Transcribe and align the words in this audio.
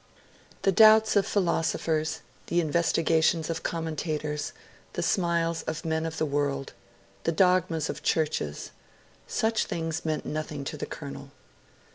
The 0.63 0.71
doubts 0.71 1.15
of 1.15 1.27
philosophers, 1.27 2.21
the 2.47 2.59
investigations 2.59 3.51
of 3.51 3.61
commentators, 3.61 4.51
the 4.93 5.03
smiles 5.03 5.61
of 5.67 5.85
men 5.85 6.07
of 6.07 6.17
the 6.17 6.25
world, 6.25 6.73
the 7.23 7.31
dogmas 7.31 7.87
of 7.87 8.01
Churches 8.01 8.71
such 9.27 9.65
things 9.65 10.03
meant 10.03 10.25
nothing 10.25 10.63
to 10.63 10.75
the 10.75 10.87
Colonel. 10.87 11.29